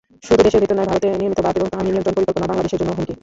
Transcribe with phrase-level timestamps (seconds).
[0.27, 3.13] শুধু দেশের ভেতর নয়, ভারতে নির্মিত বাঁধ এবং পানিনিয়ন্ত্রণ পরিকল্পনাও বাংলাদেশের জন্য হুমকি।